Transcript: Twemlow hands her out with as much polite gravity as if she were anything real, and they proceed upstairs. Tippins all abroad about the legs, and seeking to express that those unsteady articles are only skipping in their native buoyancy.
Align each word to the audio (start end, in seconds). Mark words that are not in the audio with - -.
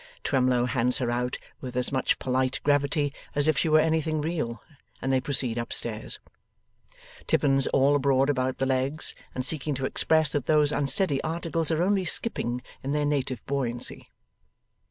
Twemlow 0.23 0.65
hands 0.65 0.97
her 0.97 1.11
out 1.11 1.37
with 1.59 1.75
as 1.75 1.91
much 1.91 2.17
polite 2.17 2.59
gravity 2.63 3.13
as 3.35 3.47
if 3.47 3.55
she 3.55 3.69
were 3.69 3.79
anything 3.79 4.19
real, 4.19 4.59
and 4.99 5.13
they 5.13 5.21
proceed 5.21 5.59
upstairs. 5.59 6.19
Tippins 7.27 7.67
all 7.67 7.95
abroad 7.95 8.27
about 8.27 8.57
the 8.57 8.65
legs, 8.65 9.13
and 9.35 9.45
seeking 9.45 9.75
to 9.75 9.85
express 9.85 10.31
that 10.31 10.47
those 10.47 10.71
unsteady 10.71 11.21
articles 11.23 11.69
are 11.69 11.83
only 11.83 12.05
skipping 12.05 12.63
in 12.83 12.93
their 12.93 13.05
native 13.05 13.45
buoyancy. 13.45 14.09